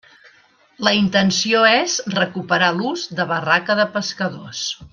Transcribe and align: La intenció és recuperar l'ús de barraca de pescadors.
La 0.85 0.93
intenció 0.99 1.61
és 1.73 1.97
recuperar 2.15 2.71
l'ús 2.79 3.05
de 3.21 3.29
barraca 3.33 3.77
de 3.83 3.87
pescadors. 3.99 4.65